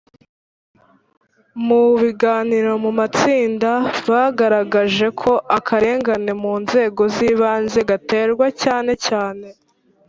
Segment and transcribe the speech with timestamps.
[1.65, 3.71] Mu biganiro mu matsinda
[4.11, 9.47] bagaragaje ko akarengane mu nzego z ibanze gaterwa cyane cyane